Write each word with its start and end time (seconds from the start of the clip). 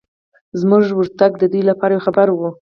زموږ 0.59 0.83
ورتګ 0.95 1.31
دوی 1.51 1.61
لپاره 1.69 1.91
یو 1.93 2.05
خبر 2.05 2.27
و. 2.31 2.39